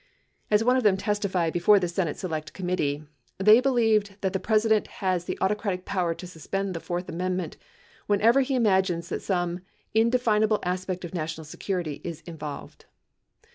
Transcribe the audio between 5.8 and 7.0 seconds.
power to suspend the